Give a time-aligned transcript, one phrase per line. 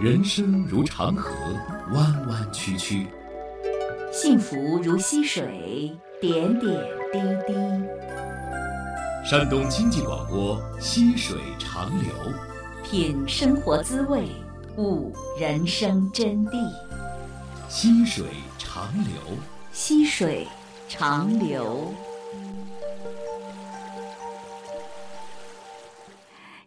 [0.00, 1.30] 人生如长河，
[1.92, 3.06] 弯弯曲曲；
[4.10, 6.72] 幸福如溪水，点点
[7.12, 7.52] 滴滴。
[9.28, 12.10] 山东经济广播《溪水长流》，
[12.90, 14.26] 品生活滋味，
[14.78, 16.52] 悟人生真谛。
[17.68, 18.24] 溪水
[18.56, 19.36] 长流，
[19.70, 20.48] 溪水
[20.88, 21.92] 长流。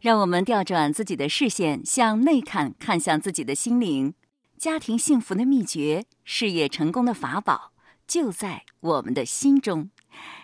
[0.04, 4.14] 让我们调转自己的视线，向内看，看向自己的心灵。
[4.58, 7.72] 家庭幸福的秘诀，事业成功的法宝，
[8.06, 9.92] 就在我们的心中。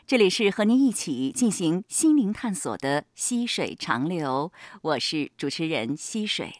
[0.07, 6.53] 这里是和您一起进行心灵探索的溪水长流，我是主持人溪水。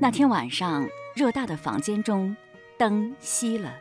[0.00, 2.36] 那天晚上，偌大的房间中，
[2.76, 3.72] 灯熄了。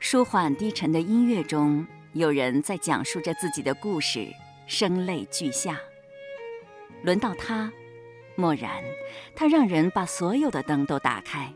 [0.00, 4.26] 舒缓低沉的音乐中，有人在讲述着自己的故事，
[4.66, 5.80] 声泪俱下。
[7.02, 7.72] 轮到他，
[8.36, 8.70] 蓦然，
[9.34, 11.52] 他让人把所有的灯都打开，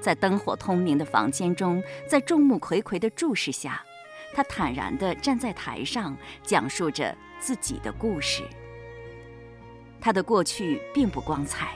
[0.00, 3.84] 在灯火通明的房间中，在众目睽睽的注视下，
[4.34, 8.42] 他坦然地站在台上，讲述着自己的故事。
[10.00, 11.74] 他的过去并不光彩，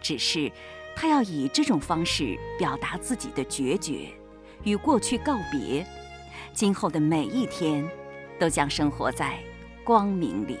[0.00, 0.50] 只是
[0.94, 4.08] 他要以这种方式表达自己的决绝。
[4.66, 5.86] 与过去告别，
[6.52, 7.88] 今后的每一天
[8.36, 9.38] 都将生活在
[9.84, 10.58] 光明里。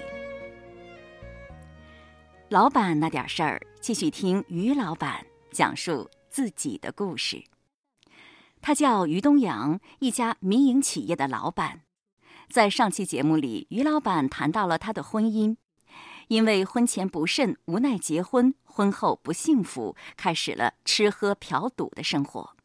[2.48, 7.42] 老板那点事儿，继续听于老板讲述自己的故事。
[8.62, 11.80] 他叫于东阳，一家民营企业的老板。
[12.48, 15.56] 在上期节目里，于老板谈到了他的婚姻，
[16.28, 22.55] 因为婚前不慎，无奈结婚，婚后不幸福，开始了吃喝嫖赌的生活。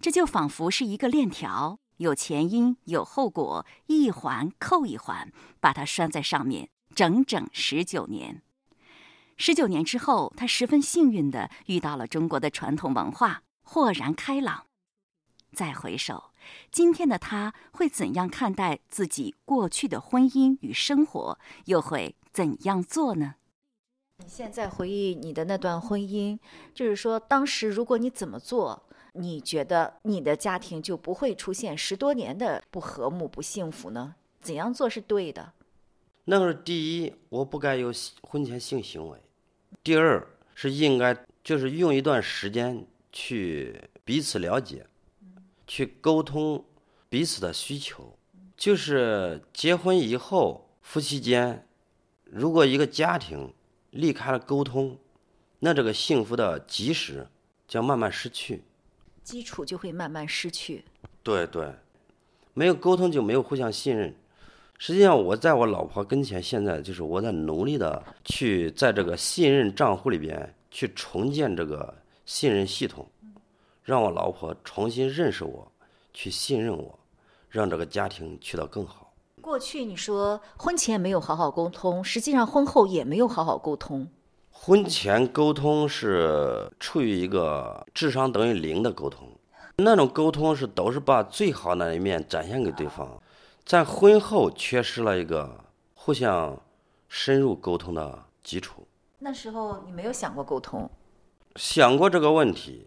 [0.00, 8.42] 这就仿佛是一个链条，有前因有后果，一环扣一环，把它拴在上面，整整十九年。
[9.36, 14.66] 十九年之后，他十分幸运地遇到了中国的传统文化，豁然开朗。
[15.52, 16.30] 再回首，
[16.70, 21.38] 今天的他会怎样看待自己过去的婚姻与生活？
[21.64, 23.36] 又会怎样做呢？
[24.18, 26.38] 你现在回忆你的那段婚姻，
[26.74, 28.86] 就是说，当时如果你怎么做？
[29.14, 34.14] 你觉得你的家庭就不会出现十多年的不和睦、不幸福呢？
[34.40, 35.52] 怎样做是对的？
[36.24, 39.18] 那个是第一，我不该有婚前性行为；
[39.82, 44.86] 第二是应该就是用一段时间去彼此了解，
[45.66, 46.64] 去沟通
[47.08, 48.16] 彼此的需求。
[48.56, 51.66] 就是结婚以后，夫妻间
[52.24, 53.52] 如果一个家庭
[53.90, 54.96] 离开了沟通，
[55.58, 57.26] 那这个幸福的基石
[57.66, 58.62] 将慢慢失去。
[59.22, 60.84] 基础就会慢慢失去。
[61.22, 61.72] 对对，
[62.54, 64.14] 没有沟通就没有互相信任。
[64.78, 71.94] 实际上，我在我老婆跟前，现在就是我在努力的去在这个信任账户里边去重建这个
[72.24, 73.06] 信任系统，
[73.84, 75.70] 让我老婆重新认识我，
[76.14, 76.98] 去信任我，
[77.50, 79.12] 让这个家庭去到更好。
[79.42, 84.08] 过去你说婚前没有好好沟通，实际上婚后也没有好好沟通。
[84.62, 89.26] 婚前沟通是处于一个智商等于零的沟通，
[89.76, 93.22] 那种沟通是都是把最好那一面展现给对方，
[93.64, 96.60] 在婚后缺失了一个互相
[97.08, 98.86] 深入沟通的基础。
[99.20, 100.90] 那时候你没有想过沟通？
[101.56, 102.86] 想过这个问题，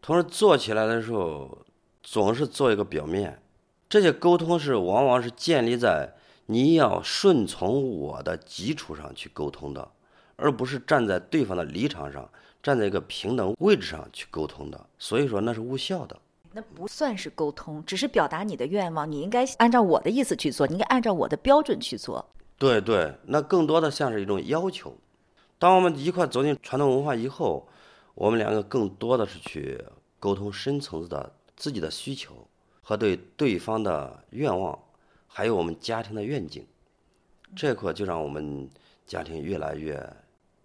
[0.00, 1.58] 同时做起来的时候
[2.04, 3.42] 总是做一个表面。
[3.88, 6.14] 这些沟通是往往是建立在
[6.46, 9.90] 你要顺从我的基础上去沟通的。
[10.40, 12.28] 而不是站在对方的立场上，
[12.62, 16.18] 站在一个平等位置上去沟通的，所以说那是无效的。
[16.52, 19.08] 那不算是沟通，只是表达你的愿望。
[19.10, 22.28] 你应该按照我的意思去做，你应该按照我的标准去做。
[22.58, 24.96] 对对，那更多的像是一种要求。
[25.58, 27.68] 当我们一块走进传统文化以后，
[28.14, 29.80] 我们两个更多的是去
[30.18, 32.48] 沟通深层次的自己的需求
[32.82, 34.76] 和对对方的愿望，
[35.28, 36.66] 还有我们家庭的愿景。
[37.54, 38.68] 这块就让我们
[39.06, 39.96] 家庭越来越。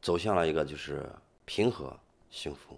[0.06, 1.04] 走向了一个就是
[1.46, 1.92] 平和
[2.30, 2.78] 幸福。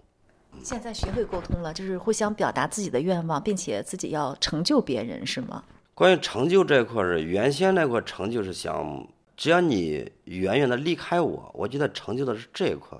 [0.64, 5.62] 现在学会沟通了，就是互相表达自己的愿望，并且自己要成就别人，是吗？
[5.94, 12.96] 关于成就这块儿，原先那块成就是想，只要你远远的离开我，我觉得成就的是这一块，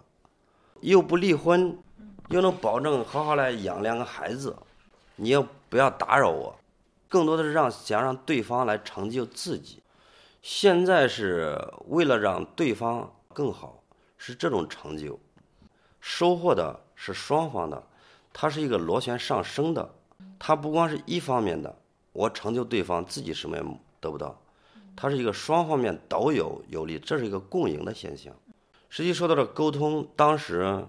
[0.82, 1.78] 又不离婚，
[2.28, 4.54] 又能保证好好来养两个孩子，
[5.16, 6.54] 你又不要打扰我，
[7.08, 9.82] 更多的是让想让对方来成就自己。
[10.42, 13.77] 现在是为了让对方更好。
[14.18, 15.18] 是这种成就，
[16.00, 17.82] 收获的是双方的，
[18.32, 19.94] 它是一个螺旋上升的，
[20.38, 21.74] 它不光是一方面的，
[22.12, 23.64] 我成就对方，自己什么也
[24.00, 24.38] 得不到，
[24.94, 28.34] 它是一个双方面都有有利，这是一个共赢的现象。
[28.90, 30.84] 实际说到这沟通，当时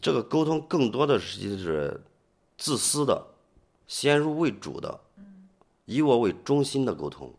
[0.00, 2.00] 这个沟通更多的实际是
[2.56, 3.26] 自私的、
[3.86, 5.00] 先入为主的、
[5.84, 7.32] 以我为中心的沟通。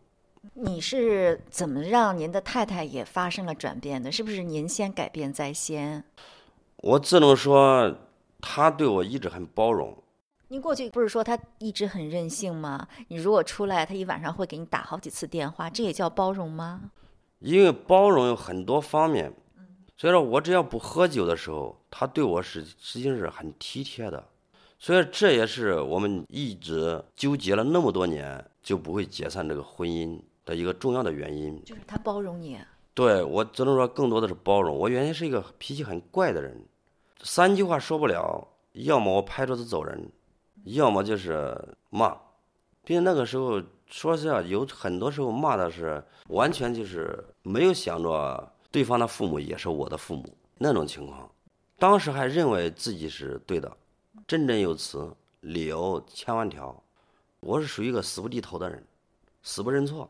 [0.53, 4.11] 你是怎么让您的太太也发生了转变的？
[4.11, 6.03] 是不是您先改变在先？
[6.77, 7.95] 我只能说，
[8.39, 9.95] 她对我一直很包容。
[10.47, 12.87] 您过去不是说她一直很任性吗？
[13.09, 16.91] 你如果出来，她一晚上会给你打好几次电话，这也叫包容吗？
[17.39, 19.33] 因为包容有很多方面，
[19.95, 24.25] 所以说我只要不喝酒的时候，她对我是实际上是很体贴的。
[24.81, 30.17] 所以这也是我们一直纠结了那么多年就不会解散这个婚姻
[30.49, 31.63] 的一个重要的原因。
[31.63, 32.59] 就是他包容你。
[32.93, 34.75] 对我只能说更多的是包容。
[34.75, 36.65] 我原先是一个脾气很怪的人，
[37.21, 40.11] 三句话说不了，要么我拍桌子走人。
[40.65, 41.57] 要么就是
[41.89, 42.09] 骂，
[42.83, 50.25] 并且那个时候说实话，有很多时候骂的是完全就是没有想着对方的父母也是我的父母
[50.57, 51.31] 那种情况，
[51.77, 53.71] 当时还认为自己是对的，
[54.27, 55.09] 振振有词，
[55.39, 56.83] 理由千万条，
[57.39, 58.85] 我是属于一个死不低头的人，
[59.41, 60.09] 死不认错，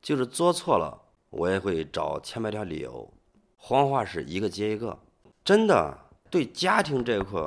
[0.00, 1.00] 就是做错了
[1.30, 3.12] 我也会找千百条理由，
[3.56, 4.98] 谎话是一个接一个，
[5.44, 5.98] 真的
[6.30, 7.40] 对家庭这一块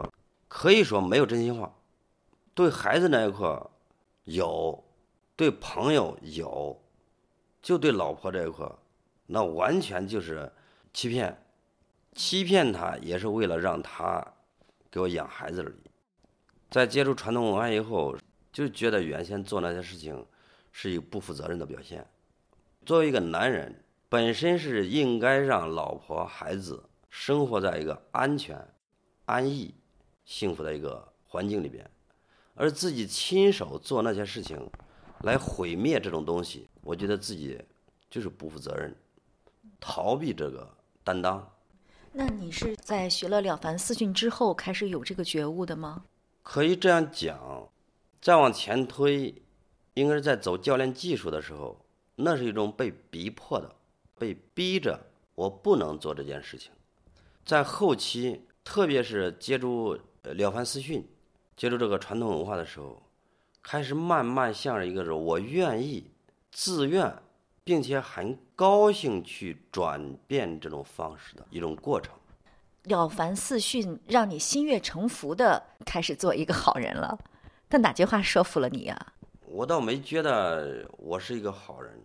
[0.47, 1.73] 可以说没有真心话。
[2.53, 3.59] 对孩子那一块
[4.25, 4.83] 有，
[5.35, 6.79] 对朋友有，
[7.61, 8.69] 就对老婆这一块
[9.25, 10.51] 那完全就是
[10.93, 11.45] 欺骗，
[12.13, 14.25] 欺骗他也是为了让他
[14.91, 15.89] 给我养孩子而已。
[16.69, 18.15] 在接触传统文化以后，
[18.51, 20.25] 就觉得原先做那些事情
[20.71, 22.05] 是一个不负责任的表现。
[22.85, 28.67] 作为一个男人，本身是应该让老婆孩子生活在一个安全、
[29.25, 29.73] 安逸、
[30.25, 31.89] 幸福的一个环境里边。
[32.55, 34.69] 而自己亲手做那些事情，
[35.21, 37.59] 来毁灭这种东西，我觉得自己
[38.09, 38.95] 就是不负责任，
[39.79, 40.67] 逃避这个
[41.03, 41.47] 担当。
[42.11, 46.03] 那你是在学了《了凡四训》之后开始有这个觉悟的吗？
[46.43, 47.69] 可以这样讲，
[48.19, 49.33] 再往前推，
[49.93, 51.85] 应该是在走教练技术的时候，
[52.15, 53.73] 那是一种被逼迫的，
[54.17, 54.99] 被逼着
[55.35, 56.71] 我不能做这件事情。
[57.45, 59.97] 在后期，特别是接触
[60.33, 61.01] 《了凡四训》。
[61.57, 63.01] 接触这个传统文化的时候，
[63.61, 66.09] 开始慢慢向着一个是我愿意、
[66.51, 67.13] 自愿，
[67.63, 72.13] 并且很高兴去转变这种方式的一种过程。
[72.85, 77.15] 了凡四训让你心悦诚服的开始做一个好人了，
[77.69, 79.13] 但哪句话说服了你啊？
[79.53, 82.01] 我倒没觉得我是一个好人，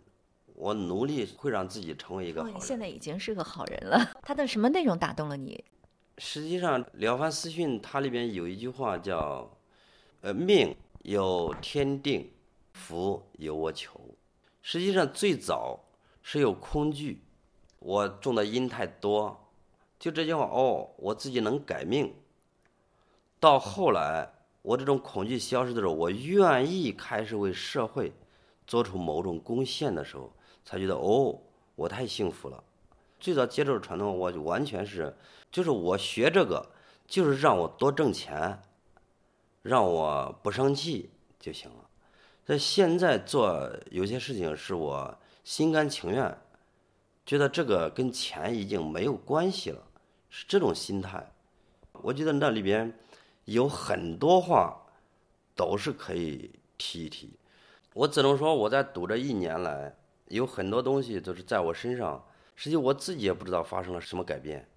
[0.47, 2.61] 我努力会让自己成为一个好人。
[2.61, 4.15] 现在已经是个好人了。
[4.21, 5.65] 他的什么内容打动了你？
[6.19, 9.49] 实际上，《了凡四训》它里边有一句话叫
[10.23, 12.33] ：“呃，命有天定，
[12.73, 14.01] 福有我求。”
[14.61, 15.85] 实际上，最早
[16.23, 17.23] 是有恐惧，
[17.79, 19.49] 我种的因太多，
[20.01, 22.13] 就这句话哦，我自己能改命。
[23.39, 24.33] 到后来，
[24.67, 28.13] 我这种恐惧消失的时候，我愿意开始为社会
[28.67, 30.29] 做出某种贡献的时候，
[30.65, 31.39] 才觉得哦，
[31.77, 32.65] 我太幸福了。
[33.21, 35.17] 最早接触传统，我就完全是。
[35.53, 36.69] 就是我学这个，
[37.07, 38.61] 就是让我多挣钱，
[39.63, 41.89] 让我不生气就行了。
[42.45, 46.37] 在现在做有些事情是我心甘情愿，
[47.25, 49.81] 觉得这个跟钱已经没有关系了，
[50.29, 51.25] 是这种心态。
[51.93, 52.93] 我觉得那里边
[53.47, 54.77] 有很多话
[55.57, 57.31] 都是可以提一提。
[57.95, 62.23] 我只能说我在读这一年来，有很多东西都是在我身上，
[62.55, 64.69] 实际我自己也不知道发生了什么改变。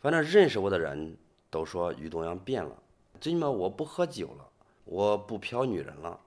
[0.00, 1.16] 反正认识我的人
[1.50, 2.76] 都说于东阳变了，
[3.20, 4.48] 最起码我不喝酒了，
[4.84, 6.18] 我不嫖女人了，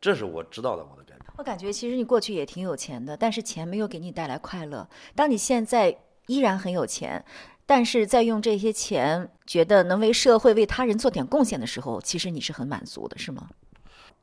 [0.00, 1.32] 这是我知道的我的改变。
[1.36, 4.88] 我感觉其实你过去也挺有钱的，但是钱没有给你带来快乐。
[5.14, 7.24] 当你现在依然很有钱，
[7.70, 13.48] 但是在用这些钱觉得能为社会、为他人做点贡献的时候，其实你是很满足的，是吗？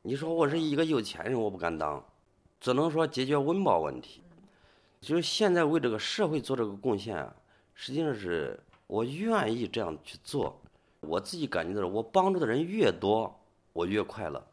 [0.02, 2.04] 你说我是一个有钱人，我不敢当，
[2.60, 4.22] 只能说解决温饱问题。
[5.00, 7.26] 就是现在为这个社会做这个贡献。
[7.74, 10.60] 实际上是我愿意这样去做，
[11.00, 13.34] 我自己感觉到，我帮助的人越多，
[13.72, 14.46] 我越快乐。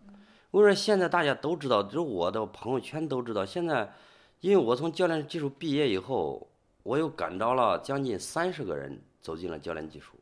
[0.52, 3.44] 为什么现在大家都知道，就是我的朋友圈都知道。
[3.44, 3.92] 现在，
[4.38, 6.46] 因为我从教练技术毕业以后，
[6.84, 10.12] 我又感召了将近三十个人走进了教练技术，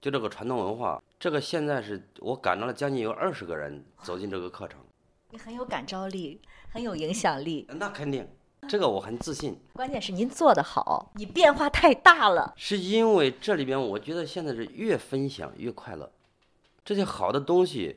[0.00, 4.78] 就这个传统文化，这个现在是我感召了将近有二十个人走进这个课程。
[5.30, 6.38] 你很有感召力，
[6.70, 7.66] 很有影响力。
[7.68, 8.28] 那肯定。
[8.68, 12.54] 这个我很自信，关键是您做得好，你变化太大了。
[12.56, 16.08] 是因为这里边，我觉得现在是越分享越快乐，
[16.84, 17.96] 这些好的东西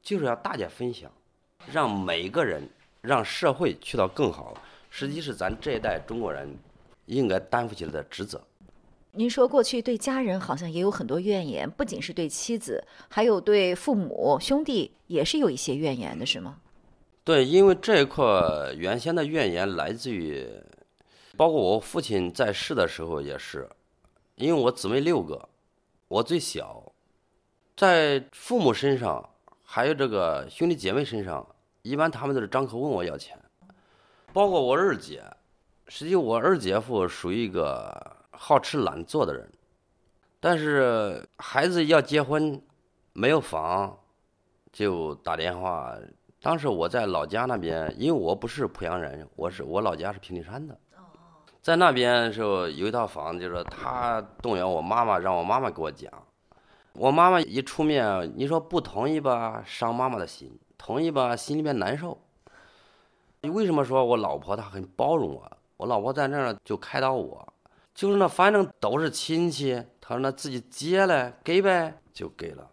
[0.00, 1.10] 就是要大家分享，
[1.72, 2.68] 让每个人，
[3.00, 4.54] 让社会去到更好，
[4.88, 6.56] 实际是咱这一代中国人
[7.06, 8.40] 应该担负起来的职责。
[9.12, 16.58] 您说过去对家人好像也有很多怨言，不仅是对妻子，还有对父母、兄弟也是有一些怨言的，是吗？
[17.22, 18.24] 对，因为这一块
[18.76, 20.46] 原先的怨言来自于，
[21.36, 23.68] 包括我父亲在世的时候也是，
[24.34, 25.48] 因为我姊妹六个，
[26.08, 26.92] 我最小，
[27.76, 29.30] 在父母身上
[29.62, 31.46] 还有这个兄弟姐妹身上，
[31.82, 33.38] 一般他们都是张口问我要钱，
[34.32, 35.22] 包括我二姐，
[35.88, 39.50] 实际我二姐夫属于一个好吃懒做的人，
[40.40, 42.60] 但是孩子要结婚，
[43.12, 43.96] 没有房，
[44.72, 45.94] 就打电话。
[46.40, 50.78] 当时我在老家那边，因为我不是濮阳人，我是我老家是平顶山的，
[51.62, 56.12] 在那边的时候有一套房，就是他动员我妈妈，让我妈妈给我讲。
[56.92, 62.18] 我妈妈一出面，你说不同意吧，伤妈妈的心；同意吧，心里面难受。
[63.40, 65.50] 你为什么说我老婆她很包容我？
[65.76, 67.52] 我老婆在那儿就开导我，
[67.94, 72.68] 就是那反正都是亲戚，她说那自己接了给呗，就给了。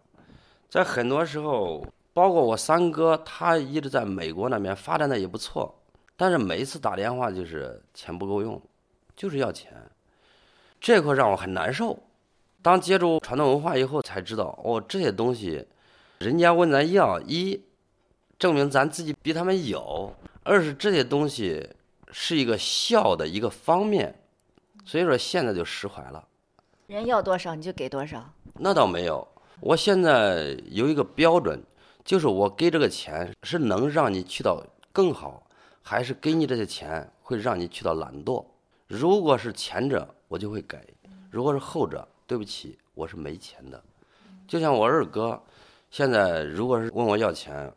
[0.68, 1.84] 在很多时候。
[2.14, 5.74] 包括我三哥，他一直在美国那边发展的也不错，
[6.14, 8.60] 但是每一次打电话就是钱不够用，
[9.16, 9.72] 就是要钱，
[10.78, 11.98] 这块让我很难受。
[12.60, 15.66] 当接触传统文化以后，才知道哦，这些东西，
[16.18, 17.58] 人家问咱要，一
[18.38, 21.66] 证明咱自己比他们有；二是这些东西
[22.12, 24.14] 是一个孝的一个方面，
[24.84, 26.28] 所以说现在就释怀了。
[26.86, 28.32] 人要多少你就给多少？
[28.54, 29.26] 那倒没有，
[29.60, 31.60] 我现在有一个标准。
[32.04, 34.60] 就是我给这个钱是能让你去到
[34.92, 35.46] 更好，
[35.82, 38.44] 还是给你这些钱会让你去到懒惰？
[38.88, 40.78] 如果是前者，我就会给；
[41.30, 43.80] 如果是后者，对不起，我是没钱的。
[44.48, 45.40] 就像我二哥，
[45.92, 47.72] 现在如果是问我要钱，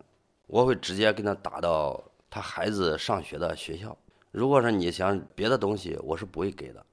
[0.47, 3.95] 我会直接跟他打到他孩子上学的学校。
[4.35, 6.85] 如果说你想别的东西，我是不会给的。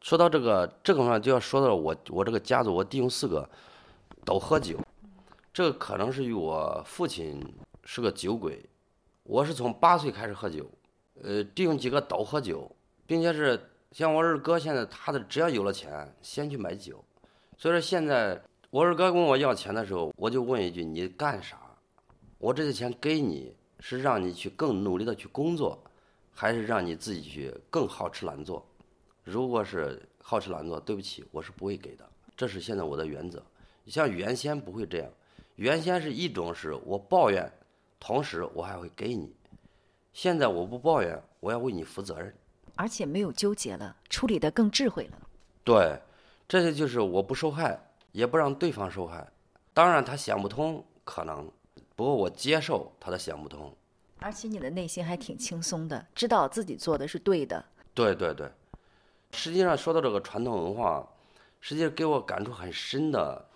[0.00, 3.48] 说到这个这个话，就要说到我我这个家族，我弟兄四个
[4.24, 4.76] 都喝酒。
[5.52, 7.40] 这个可能是与我父亲
[7.84, 8.68] 是个酒鬼，
[9.22, 10.68] 我是从八岁开始喝酒，
[11.22, 12.68] 呃，弟兄几个都喝酒，
[13.06, 17.04] 并且是像我二哥现在他的只要有了钱，先去买酒，
[17.56, 21.56] 所以说现在我二哥问我要钱的时候，我就问一句你干啥？
[22.38, 25.78] 我这些钱给你是让你去更努力的去工作，
[26.32, 28.66] 还是让你自己去更好吃懒做？
[29.24, 33.42] 如果是好吃懒做，对不起，我是不会给的，这是现在我的原则。
[33.86, 35.10] 像原先不会这样。
[35.56, 37.50] 原先是一种是我抱怨，
[37.98, 39.34] 同时我还会给你。
[40.12, 42.34] 现在我不抱怨，我要为你负责任，
[42.76, 45.18] 而且没有纠结了，处理的更智慧了。
[45.62, 46.00] 对，
[46.48, 47.78] 这些就是我不受害，
[48.12, 49.30] 也不让对方受害。
[49.74, 51.50] 当然他想不通可能，
[51.94, 53.72] 不过我接受他的想不通。
[54.20, 57.64] 而且你的内心还挺轻松的，知道自己做的是对的。
[57.94, 58.50] 对对对，
[59.32, 61.06] 实际上说到这个传统文化，
[61.60, 63.46] 实际上给我感触很深的。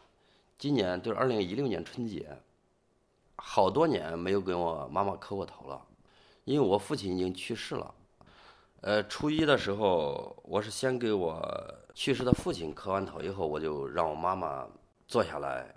[0.58, 2.26] 今年就是二零一六年春节，
[3.36, 5.80] 好多年没有跟我妈妈磕过头了，
[6.44, 7.94] 因为我父亲已经去世了。
[8.80, 14.66] 呃，初一的时候，我是先给我去世的父亲磕完头，以后我就让我妈妈
[15.08, 15.74] 坐下来。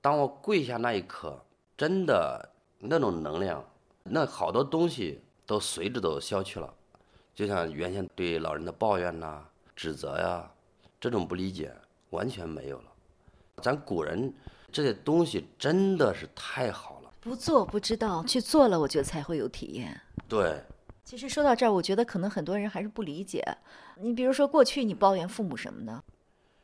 [0.00, 1.40] 当我跪下那一刻，
[1.76, 3.64] 真的那种能量，
[4.10, 6.72] 那好多东西都随之都消去了，
[7.34, 9.44] 就像原先对老人的抱怨呐、
[9.76, 10.50] 指责呀，
[11.00, 11.72] 这种不理解
[12.10, 12.84] 完全没有了。
[13.62, 14.32] 咱古人
[14.70, 20.00] 这些东西真的是太好了，不做不知道，去做了，我觉得才会有体验。
[20.28, 20.62] 对，
[21.04, 23.44] 其实说到这儿，我觉得可能很多人还是不理解。
[23.96, 26.02] 你比如说，过去你抱怨父母什么呢？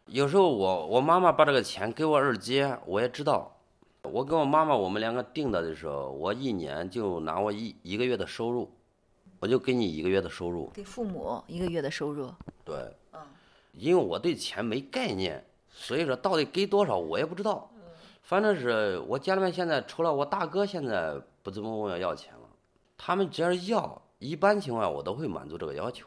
[0.07, 3.57] 有时候我我妈妈把这个钱给我二姐，我也知道。
[4.05, 8.71] 我跟我妈妈我们两个定的的时候，我一年就拿我一一个月的收入，
[9.41, 10.71] 我就给你一个月的收入。
[10.75, 12.31] 给父母一个月的收入。
[12.65, 12.77] 对。
[13.13, 13.21] 嗯。
[13.73, 15.45] 因为我对钱没概念。
[15.77, 17.69] 所以说，到底给多少我也不知道。
[18.23, 22.49] 反正是我家里面现在除了我大哥，现在不怎么问我要钱了。
[22.97, 26.07] 他们只要要，一般情况我都会满足这个要求。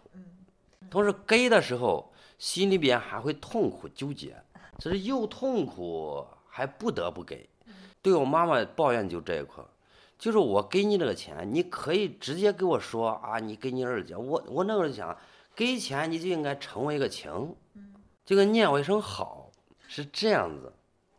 [0.90, 4.42] 同时给的时候，心里边还会痛苦纠结，
[4.80, 7.48] 就是又痛苦还不得不给。
[8.08, 9.62] 对我妈妈抱怨就这一块，
[10.18, 14.16] 就是我给你这个钱，你可以直接给我说啊，你给你二姐。
[14.16, 15.14] 我我那会儿想，
[15.54, 17.54] 给钱你就应该成为一个情，
[18.24, 19.52] 就跟念我一声好。
[19.90, 20.72] 是这样子，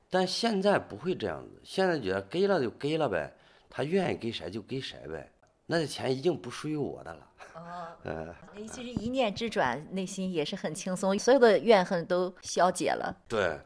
[0.08, 1.60] 但现在不会这样子。
[1.62, 3.30] 现在觉得给了就给了呗，
[3.68, 5.30] 他愿意给谁就给谁呗。
[5.66, 7.30] 那些钱已经不属于我的了。
[7.54, 7.60] 哦，
[8.04, 8.34] 嗯，
[8.66, 13.14] 其实一念之转，内心也是很轻松，所有的怨恨都消解了。
[13.28, 13.60] 对，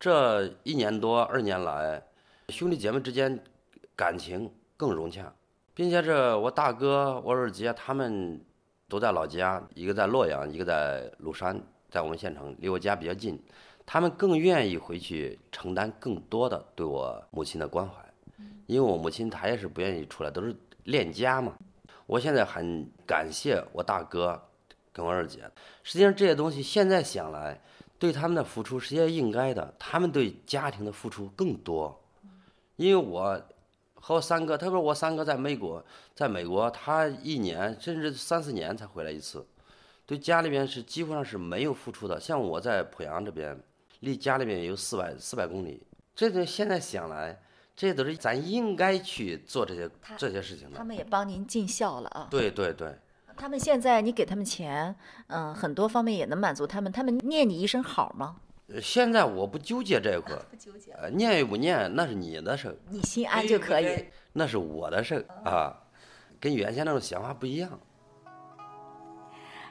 [0.00, 2.02] 这一年多二年来，
[2.48, 3.38] 兄弟姐妹之间
[3.96, 5.32] 感情更融洽，
[5.74, 8.40] 并且这我大哥、我二姐他们
[8.88, 11.58] 都在老家，一个在洛阳，一个在鲁山，
[11.90, 13.42] 在我们县城，离我家比较近。
[13.86, 17.94] 他们更愿意回去承担更多的对我母亲的关怀，
[18.66, 21.54] 因为我母亲她也是不愿意出来，都是恋家嘛。
[22.06, 24.40] 我现在很感谢我大哥
[24.92, 25.50] 跟我二姐，
[25.82, 27.60] 实际上这些东西现在想来，
[27.98, 31.98] 对他们的付出是应该的，他们对家庭的付出更多，
[32.76, 33.40] 因为我
[33.94, 39.46] 和我三哥，他说我三哥在美国，在美国他一年甚至三四年才回来一次，
[40.06, 42.20] 对家里边是基本上是没有付出的。
[42.20, 43.58] 像我在濮阳这边，
[44.00, 45.82] 离家里边也有四百四百公里，
[46.14, 47.40] 这个现在想来。
[47.76, 50.78] 这些都是咱应该去做这些这些事情的。
[50.78, 52.28] 他们也帮您尽孝了啊。
[52.30, 52.96] 对对对。
[53.36, 54.94] 他们现在你给他们钱，
[55.26, 56.92] 嗯，很多方面也能满足他们。
[56.92, 58.36] 他们念你一声好吗？
[58.80, 60.34] 现在我不纠结这块。
[60.50, 60.92] 不纠结。
[60.92, 64.06] 呃，念与不念那是你的事儿你心安就可以。
[64.32, 65.76] 那是我的事儿啊，
[66.40, 67.70] 跟原先那种想法不一样。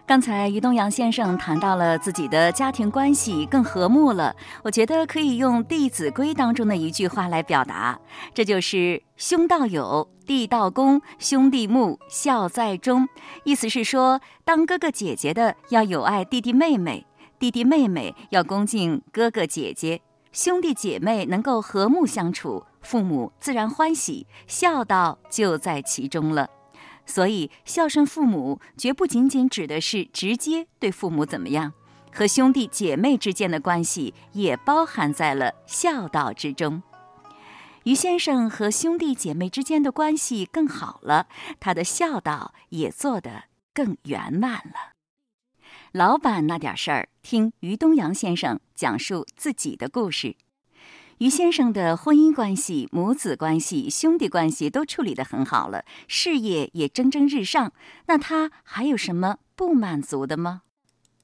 [0.05, 7.97] 刚才于东阳先生谈到了自己的家庭关系更和睦了，我觉得可以用《弟子规》当中的一句话来表达，
[8.33, 13.07] 这就是“兄道友，弟道恭，兄弟睦，孝在中”。
[13.45, 17.05] 意思是说，当哥哥姐姐的要友爱弟弟妹妹，
[17.43, 26.50] 弟弟妹妹要恭敬哥哥姐姐，兄弟姐妹能够和睦相处，父母自然欢喜，孝道就在其中了。
[27.05, 31.73] 所以，孝顺父母绝不仅仅指的是直接对父母怎么样，
[32.13, 36.81] 和兄弟姐妹之间的关系也包含在了孝道之中。
[37.83, 41.27] 于先生和兄弟姐妹之间的关系更好了，
[41.59, 44.92] 他的孝道也做得更圆满了。
[45.93, 50.35] 老板那点事儿，听于东阳先生讲述自己的故事。
[51.19, 57.71] 于先生的婚姻关系、母子关系、兄弟关系都处理得很好了，事业也蒸蒸日上。
[58.07, 60.63] 那他还有什么不满足的吗？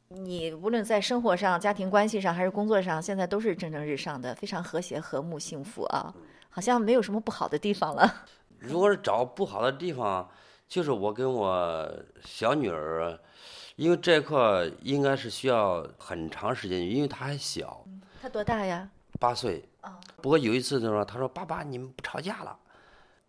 [0.10, 6.14] 你无论在生活上、家庭关系上，还是工作上，现在都是蒸蒸日上的，非常和谐、和睦、幸福啊，
[6.52, 8.28] 好像没有什么不好的地方了。
[8.60, 10.30] 如果是找不好的地方，
[10.68, 11.92] 就是我跟我
[12.24, 13.20] 小女儿，
[13.80, 17.82] 因为这块应该是需要很长时间，因为他还小。
[18.22, 18.90] 他多大呀？
[19.22, 19.64] 八岁。
[20.22, 22.60] 不过有一次，他说：“他说爸爸，你们不吵架了。”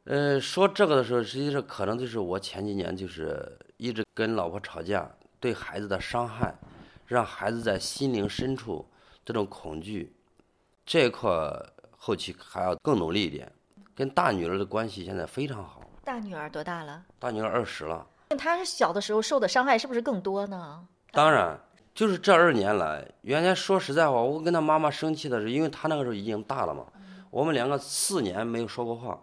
[0.06, 5.08] 呃，说这个的时候，实际上可能就是我前几年就是一直跟老婆吵架，
[5.38, 6.52] 对孩子的伤害，
[7.06, 8.84] 让孩子在心灵深处
[9.24, 10.12] 这种恐惧，
[10.84, 11.30] 这一块
[11.96, 13.48] 后期还要更努力一点。
[13.94, 15.80] 跟大女儿的关系现在非常好。
[16.02, 17.04] 大女儿多大了？
[17.20, 18.04] 大女儿二十了。
[18.36, 20.86] 她小的时候受的伤害是不是更多呢？
[21.12, 21.58] 当然。
[21.92, 26.86] 就是这二年来，原来说实在话，我跟他妈妈生气的是，因为他那个时候已经大了嘛。
[27.30, 29.20] 我们两个四年没有说过话，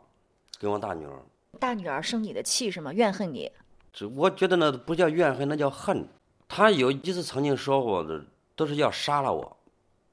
[0.60, 1.14] 跟我大女儿。
[1.60, 2.94] 大女儿生你的气是吗？
[2.94, 3.50] 怨恨你？
[3.94, 6.06] 这我觉得那不叫怨恨，那叫恨。
[6.48, 8.22] 他有一次曾经说过的，
[8.56, 9.58] 都是要杀了我。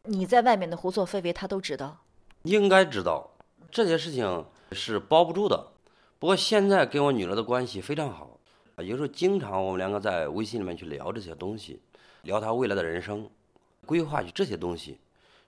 [0.05, 1.99] 你在外面的胡作非为，他都知道。
[2.45, 3.29] 应该知道，
[3.71, 5.73] 这些事情是包不住的。
[6.21, 8.34] 不过现在跟我女儿的关系非常好，
[8.79, 11.81] 有时候经常我们两个在微信里面去聊这些东西。
[12.23, 13.29] 聊他未来的人生
[13.85, 14.99] 规划，就这些东西。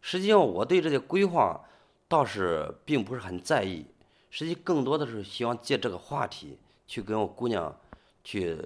[0.03, 1.59] 实际上，我对这些规划
[2.07, 3.87] 倒是并不是很在意。
[4.29, 7.75] 实际更多的是希望借这个话题去跟我姑娘
[8.23, 8.59] 去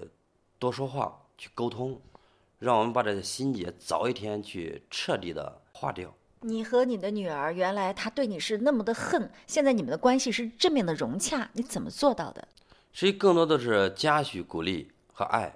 [0.59, 2.01] 多说话，去沟通，
[2.59, 6.13] 让我们把这些心结早一天去彻底的化掉。
[6.41, 12.49] 你和你的女儿原来她对你是那么的恨，现在你们的关系是这么的融洽，你怎么做到的？
[12.93, 15.55] 实际更多的是嘉许、鼓励和爱。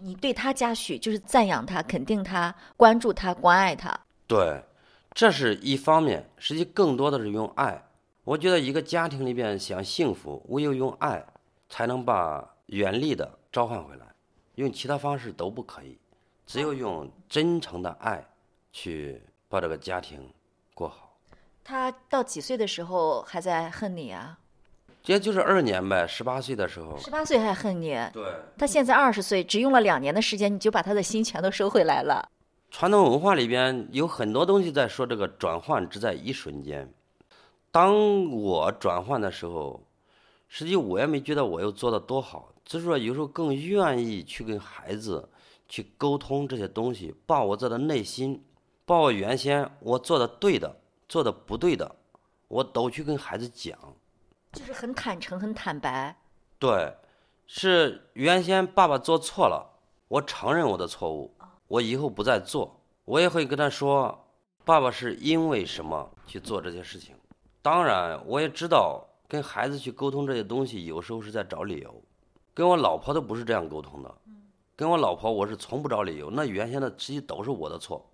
[0.00, 3.96] 你对他嘉许，就是赞扬他、肯定他、关注他、关爱他。
[4.26, 4.60] 对，
[5.12, 6.28] 这是一方面。
[6.38, 7.80] 实际更多的是用爱。
[8.24, 11.24] 我觉得一个家庭里边想幸福，唯有用爱
[11.68, 14.06] 才能把原力的召唤回来，
[14.56, 15.98] 用其他方式都不可以。
[16.46, 18.24] 只有用真诚的爱
[18.72, 20.28] 去把这个家庭
[20.74, 21.16] 过好。
[21.62, 24.38] 他到几岁的时候还在恨你啊？
[25.06, 26.96] 也就是二年呗，十八岁的时候。
[26.96, 27.90] 十八岁还恨你？
[28.12, 28.22] 对。
[28.56, 32.28] 他现在二十岁，只用了两年的时间，你就把他的心全都收回来了。
[32.70, 36.88] 传统文化里边有很多东西在说这个转换只在一瞬间。
[37.70, 39.82] 当我转换的时候，
[40.48, 45.28] 实际我也没觉得我又做的多好，只是说有时候更愿意去跟孩子
[45.68, 48.42] 去沟通这些东西，把我这的内心，
[48.84, 50.76] 把我原先我做的对的、
[51.08, 51.94] 做的不对的，
[52.48, 53.76] 我都去跟孩子讲。
[54.52, 56.14] 就是很坦诚、很坦白。
[56.58, 56.94] 对，
[57.46, 59.66] 是原先爸爸做错了，
[60.08, 61.34] 我承认我的错误，
[61.68, 62.78] 我以后不再做。
[63.04, 64.26] 我也会跟他说，
[64.64, 67.16] 爸爸是因为什么去做这些事情。
[67.62, 72.02] 当然，我也知道跟孩子去沟通这些东西，有时候是在找理由。
[72.54, 74.14] 跟我老婆都不是这样沟通的，
[74.76, 78.06] 跟我老婆我是从不找理由，那原先的其实际都是我的错。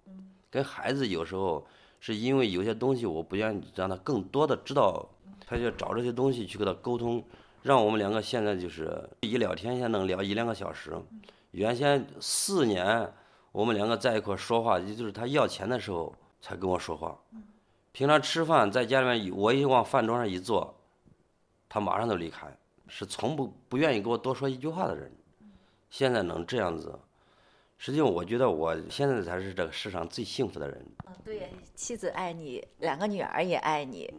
[0.50, 1.66] 跟孩子有时候
[2.00, 5.06] 是因为有些东西我不愿意让他更多的知道，
[5.48, 7.24] 他就找这些东西去跟他沟通，
[7.62, 10.92] 让我们两个现在就是一聊天，现在能聊一两个小时。
[11.52, 13.10] 原先四年
[13.50, 17.18] 我们两个在一块说话，也就是他要钱的时候才跟我说话。
[17.92, 20.78] 平常吃饭在家里面，我一往饭桌上一坐，
[21.66, 22.46] 他马上就离开，
[22.86, 25.10] 是从不不愿意跟我多说一句话的人。
[25.88, 26.96] 现在能这样子，
[27.78, 30.86] 实际上我觉得我现在才是这个世上最幸福的人。
[31.06, 34.12] 嗯，对，妻子爱你，两个女儿也爱你，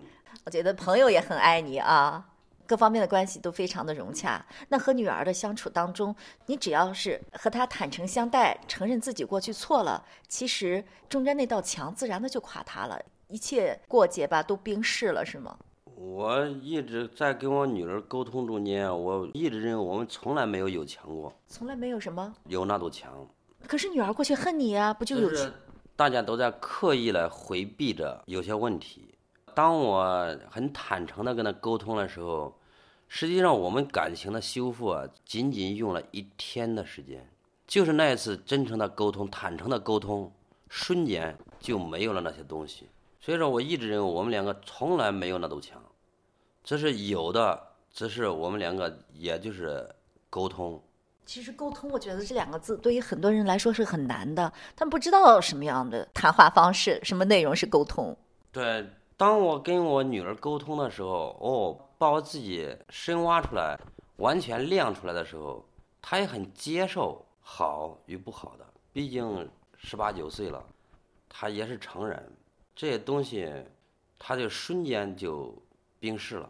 [0.46, 2.30] 我觉得朋友也很爱你啊，
[2.66, 4.46] 各方面的关系都非常的融洽。
[4.70, 6.16] 那和女儿的相处当中，
[6.46, 13.00] 你只要是和她坦诚相待，承认自己过去错了，其实中间那道墙自然的就垮塌了。
[13.28, 15.58] 一切过节吧都冰释了，是吗？
[15.96, 22.34] 我一直在跟我女儿沟通中间，我一直认为我们从来没有有墙过，从来没有什么。
[22.48, 23.28] 有那堵墙。
[23.68, 25.30] 可是女儿过去恨你呀，不就有？
[25.36, 25.52] 是
[25.98, 29.09] 大家都在刻意来回避着有些问题。
[29.60, 32.58] 当我很坦诚的跟他沟通的时候，
[33.10, 37.30] 实际上我们感情的修复啊，仅仅用了一天的时间，
[37.68, 40.32] 就是那一次真诚的沟通、坦诚的沟通，
[40.70, 42.88] 瞬间就没有了那些东西。
[43.20, 45.84] 所以说，我一直认为我们两个从来没有那堵墙，
[46.64, 49.94] 只是有的，只是我们两个也就是
[50.30, 50.82] 沟通。
[51.26, 58.16] 其实沟通，我觉得这两个字对于很多人来说是很难的，他们不知道什么样的谈话方式，什么内容是沟通。
[58.54, 58.88] 对，
[59.20, 63.78] 当我跟我女儿沟通的时候，哦，把我自己深挖出来，
[64.16, 65.62] 完全亮出来的时候，
[66.02, 68.66] 她也很接受好与不好的。
[68.94, 70.64] 毕竟十八九岁了，
[71.28, 72.32] 她也是成人。
[72.74, 73.54] 这些东西，
[74.18, 75.54] 她就瞬间就
[76.00, 76.50] 冰释了。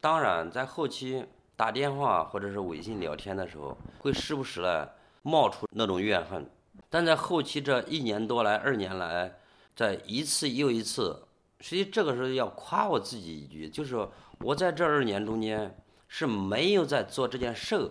[0.00, 1.22] 当然，在后期
[1.56, 4.90] 打电话或者是微信聊天的时候，会时不时的
[5.20, 6.50] 冒出那种怨恨。
[6.88, 9.30] 但在后期这一年多来、二年来，
[9.76, 11.22] 在一次又一次，
[11.60, 17.90] 实际这个时候要夸我自己一句，就是说我在这二年中间是没有在做这件事，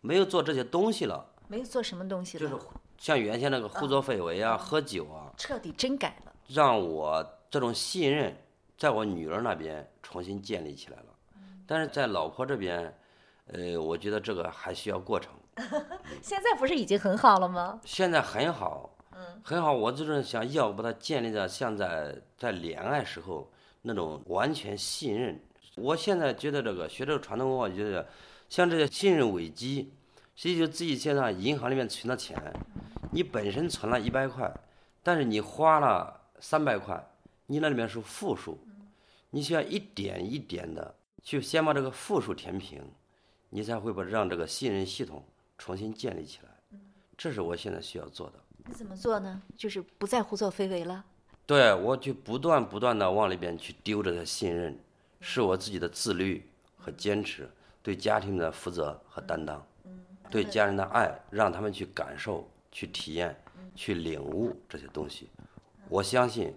[0.00, 1.26] 没有做这些东西了。
[1.48, 2.48] 没有做什么东西了？
[2.48, 2.64] 就是
[2.96, 6.32] 像原先那个胡作非为啊、喝酒啊，彻底真改了。
[6.48, 8.34] 让我这种信任，
[8.78, 11.06] 在我女儿那边重新建立起来了，
[11.66, 12.96] 但是在老婆这边，
[13.46, 15.32] 呃，我觉得这个还需要过程。
[16.22, 17.78] 现在不是已经很好了吗？
[17.84, 18.90] 现在很好，
[19.42, 19.72] 很好。
[19.72, 23.50] 我就是想要把它建立在像在在恋爱时候
[23.82, 25.40] 那种完全信任。
[25.76, 28.08] 我现在觉得这个学这个传统文化，觉得
[28.48, 29.92] 像这些信任危机，
[30.34, 32.36] 实际就自己现在银行里面存的钱，
[33.10, 34.52] 你本身存了一百块，
[35.02, 36.20] 但是你花了。
[36.44, 37.00] 三百块，
[37.46, 38.58] 你那里面是负数，
[39.30, 42.82] 你需要一点一点的去先把这个负数填平，
[43.48, 45.22] 你才会把让这个信任系统
[45.56, 46.78] 重新建立起来。
[47.16, 48.34] 这是我现在需要做的。
[48.66, 49.42] 你怎么做呢？
[49.56, 51.04] 就是不再胡作非为了。
[51.46, 54.78] 对，我就不断不断的往里边去丢这些信任，
[55.20, 56.48] 是我自己的自律
[56.78, 57.50] 和坚持，
[57.82, 59.64] 对家庭的负责和担当，
[60.30, 63.36] 对家人的爱，让他们去感受、去体验、
[63.74, 65.28] 去领悟这些东西。
[65.88, 66.54] 我相信，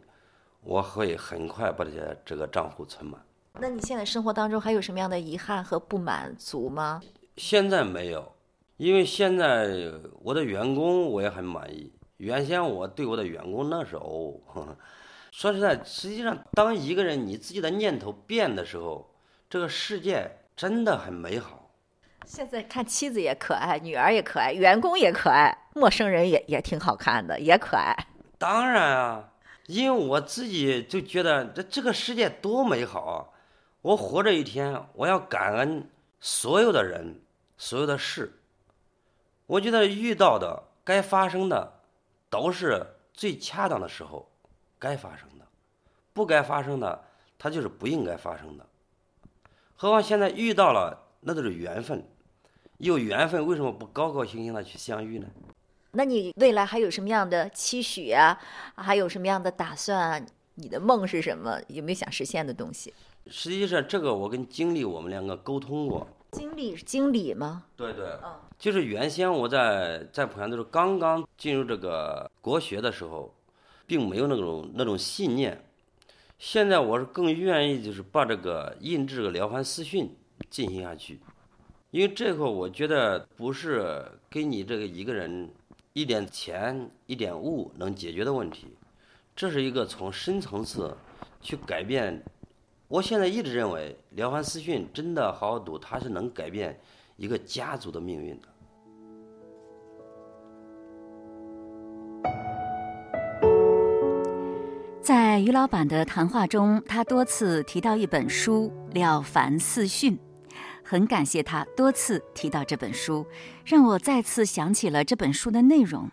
[0.62, 3.20] 我会很快把这些这个账户存满。
[3.60, 7.02] 那你现在生活当中还有什么样的遗憾和不满足吗？
[7.38, 8.35] 现在没有，
[8.78, 11.92] 因为现在我的员工我也很满意。
[12.18, 14.42] 原先我对我的员工那时候，
[15.32, 19.14] 说实在，实际上当一个人你自己的念头变的时候，
[19.50, 21.70] 这个世界真的很美好。
[22.26, 27.96] 现在看妻子也可爱，女儿也可爱，员工也可爱，陌生人也也挺好看的，也可爱。
[28.38, 29.32] 当然啊，
[29.68, 33.28] 因为我自己就觉得这这个世界多美好啊！
[33.82, 37.22] 我活着一天，我要感恩所有的人、
[37.58, 38.34] 所有的事。
[39.48, 41.80] 我觉得遇到的、该发生的，
[42.30, 44.30] 都是最恰当的时候
[44.80, 45.46] 该发生的；
[46.14, 47.04] 不该发生的，
[47.38, 48.66] 它就是不应该发生的。
[49.76, 52.04] 何况现在遇到了，那都是缘分。
[52.78, 55.28] 有缘分，为什么不高高兴兴的去相遇呢？
[55.92, 58.38] 那你未来还有什么样的期许啊？
[58.76, 60.26] 还有什么样的打算？
[60.56, 61.62] 你的梦是什么？
[61.68, 62.94] 有没有想实现的东西？
[63.28, 66.08] 实际上，这个我跟经理我们两个沟通过。
[66.32, 67.64] 经理是经理吗？
[67.78, 68.18] 对对，
[68.58, 73.34] 就是原先我在在濮阳都是刚刚进入这个国学的时候，
[73.86, 75.64] 并没有那种那种信念。
[76.38, 80.06] 现在我是更愿意就是把这个印制个《辽汉四训》
[80.50, 81.20] 进行下去，
[81.92, 85.50] 因为这个我觉得不是给你这个一个人。
[85.98, 88.68] 一点钱、一点物能解决的问题，
[89.34, 90.94] 这是一个从深层次
[91.42, 92.22] 去改变。
[92.90, 96.78] 我现在一直认为《了凡四训》真的好好读，它是能改变
[97.16, 98.48] 一个家族的命运的。
[105.02, 110.18] 在于老板的谈话中，他多次提到一本书《了凡四训》，
[110.84, 113.26] 很感谢他多次提到这本书，
[113.64, 116.10] 让我再次想起了这本书的内容。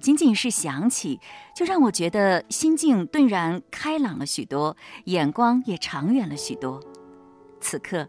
[0.00, 1.20] 仅仅是想起，
[1.54, 6.82] 就让我觉得心境顿然开朗了许多，眼光也长远了许多。
[7.60, 8.08] 此刻，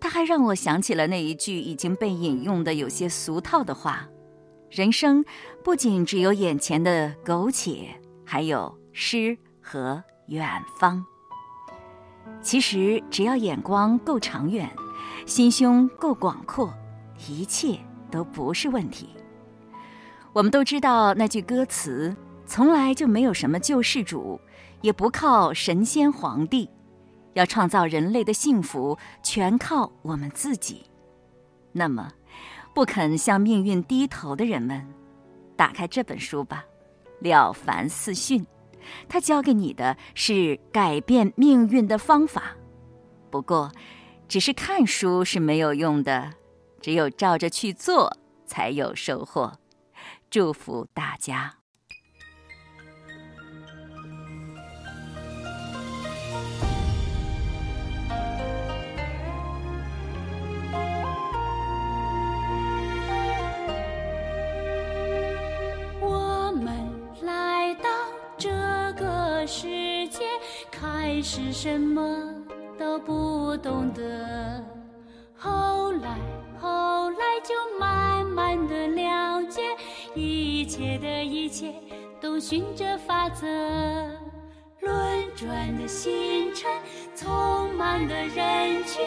[0.00, 4.08] 他还让我想起了那一句已经被引用的有些俗套的话：
[4.70, 5.24] 人生
[5.62, 7.88] 不仅只有眼前的苟且，
[8.24, 9.38] 还有诗。
[9.70, 11.04] 和远方，
[12.40, 14.66] 其实只要眼光够长远，
[15.26, 16.72] 心胸够广阔，
[17.28, 17.78] 一切
[18.10, 19.10] 都不是问题。
[20.32, 22.16] 我们都知道那句歌词
[22.48, 24.40] ：“从来就没有什么救世主，
[24.80, 26.70] 也不靠神仙皇帝，
[27.38, 30.84] 要创造人类的幸福，全靠我们自己。”
[31.72, 32.12] 那么，
[32.74, 34.86] 不肯向命运低头的人们，
[35.56, 36.64] 打开这本书吧，
[37.24, 38.42] 《了凡四训》。
[39.08, 42.56] 他教给你的是改变命运的方法，
[43.30, 43.70] 不过，
[44.26, 46.32] 只是看书是没有用的，
[46.80, 49.58] 只有照着去做才有收获。
[50.30, 51.57] 祝福大家。
[71.50, 72.04] 是什么
[72.78, 74.62] 都不懂得，
[75.34, 76.18] 后来
[76.60, 79.62] 后来就慢慢的了解，
[80.14, 81.72] 一切的一切
[82.20, 83.46] 都循着法则。
[84.80, 86.70] 轮转的星辰，
[87.16, 89.06] 匆忙的人群，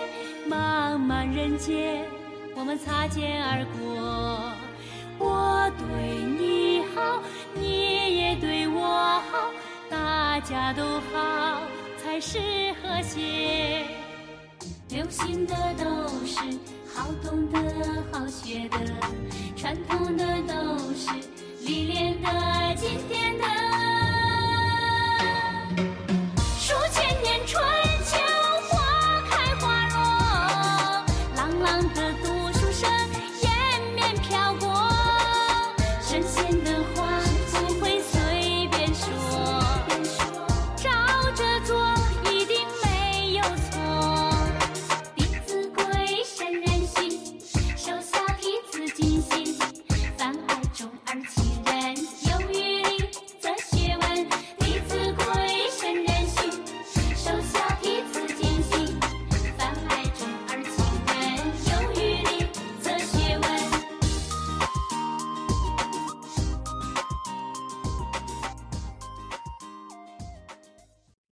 [0.49, 2.03] 茫茫人间，
[2.55, 4.51] 我们擦肩而过。
[5.19, 5.85] 我对
[6.39, 7.21] 你好，
[7.53, 9.51] 你也对我好，
[9.91, 11.61] 大家都好。
[12.11, 12.39] 才是
[12.83, 13.85] 和谐。
[14.89, 15.85] 流行的都
[16.25, 16.41] 是
[16.93, 18.77] 好懂的、好学的，
[19.55, 21.09] 传统的都是
[21.61, 22.29] 历练的、
[22.75, 23.90] 经典的。